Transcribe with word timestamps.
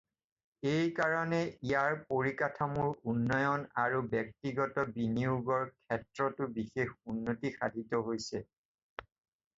এই 0.69 0.85
কাৰণে 0.99 1.41
ইয়াৰ 1.47 1.97
পৰিকাঠামোৰ 2.13 2.87
উন্নয়ন 3.13 3.67
আৰু 3.83 4.01
ব্যক্তিগত 4.15 4.87
বিনিয়োগৰ 4.97 5.69
ক্ষেত্ৰতো 5.77 6.51
বিশেষ 6.59 6.97
উন্নতি 7.15 7.53
সাধিত 7.61 8.03
হৈছে। 8.11 8.45